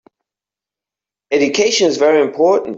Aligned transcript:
Education 1.31 1.87
is 1.87 1.97
very 1.97 2.21
important. 2.23 2.69